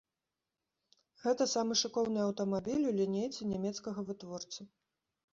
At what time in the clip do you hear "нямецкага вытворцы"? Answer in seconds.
3.51-4.61